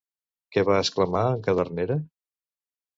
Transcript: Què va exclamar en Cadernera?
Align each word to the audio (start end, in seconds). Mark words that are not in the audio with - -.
Què 0.57 0.63
va 0.69 0.79
exclamar 0.85 1.23
en 1.37 1.47
Cadernera? 1.51 2.03